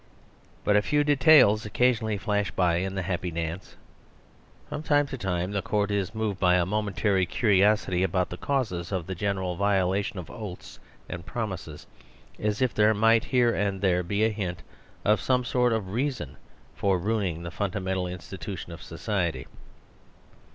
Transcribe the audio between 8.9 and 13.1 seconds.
of the general violation of oaths and promises; as if there